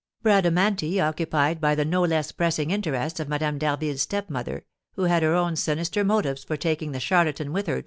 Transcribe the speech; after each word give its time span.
Bradamanti, 0.23 0.99
occupied 0.99 1.61
by 1.61 1.75
the 1.75 1.85
no 1.85 2.01
less 2.01 2.31
pressing 2.31 2.71
interests 2.71 3.19
of 3.19 3.29
Madame 3.29 3.59
d'Harville's 3.59 4.01
stepmother, 4.01 4.65
who 4.93 5.03
had 5.03 5.21
her 5.21 5.35
own 5.35 5.55
sinister 5.55 6.03
motives 6.03 6.43
for 6.43 6.57
taking 6.57 6.91
the 6.91 6.99
charlatan 6.99 7.53
with 7.53 7.67
her 7.67 7.75
to 7.75 7.79
M. 7.79 7.79